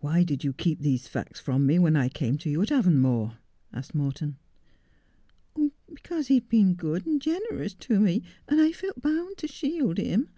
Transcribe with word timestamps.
4 0.00 0.10
Why 0.10 0.22
did 0.22 0.44
you 0.44 0.54
keep 0.54 0.80
these 0.80 1.08
facts 1.08 1.40
from 1.40 1.66
me 1.66 1.78
when 1.78 1.94
I 1.94 2.08
came 2.08 2.38
to 2.38 2.48
you 2.48 2.62
at 2.62 2.70
Avonmore 2.72 3.26
1' 3.28 3.36
asked 3.74 3.94
Morton.' 3.94 4.38
Because 5.94 6.28
he 6.28 6.36
had 6.36 6.48
been 6.48 6.72
good 6.72 7.04
and 7.04 7.20
generous 7.20 7.74
to 7.74 8.00
me, 8.00 8.22
and 8.48 8.62
I 8.62 8.72
felt 8.72 9.02
bound 9.02 9.36
to 9.36 9.46
shield 9.46 9.98
him. 9.98 10.30